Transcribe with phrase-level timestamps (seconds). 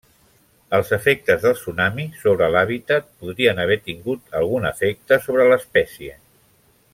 [0.75, 6.19] Els efectes del tsunami sobre l'hàbitat podrien haver tingut algun efecte sobre l'espècie.